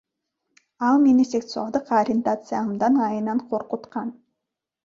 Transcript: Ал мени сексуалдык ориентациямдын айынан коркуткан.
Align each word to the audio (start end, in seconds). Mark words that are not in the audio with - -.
Ал 0.87 0.95
мени 1.03 1.25
сексуалдык 1.33 1.85
ориентациямдын 1.99 2.93
айынан 3.07 3.39
коркуткан. 3.49 4.09